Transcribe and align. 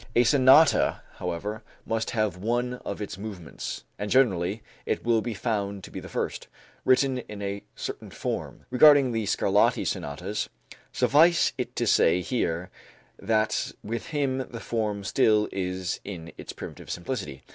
A 0.15 0.23
sonata, 0.23 1.03
however, 1.17 1.61
must 1.85 2.09
have 2.09 2.35
one 2.35 2.79
of 2.83 3.03
its 3.03 3.19
movements 3.19 3.83
(and 3.99 4.09
generally 4.09 4.63
it 4.83 5.03
will 5.05 5.21
be 5.21 5.35
found 5.35 5.83
to 5.83 5.91
be 5.91 5.99
the 5.99 6.09
first) 6.09 6.47
written 6.83 7.19
in 7.19 7.43
a 7.43 7.61
certain 7.75 8.09
form. 8.09 8.65
Regarding 8.71 9.11
the 9.11 9.27
Scarlatti 9.27 9.85
sonatas, 9.85 10.49
suffice 10.91 11.53
it 11.55 11.75
to 11.75 11.85
say 11.85 12.21
here 12.21 12.71
that 13.19 13.73
with 13.83 14.07
him 14.07 14.39
the 14.49 14.59
form 14.59 15.03
still 15.03 15.47
is 15.51 15.99
in 16.03 16.31
its 16.35 16.51
primitive 16.51 16.89
simplicity. 16.89 17.43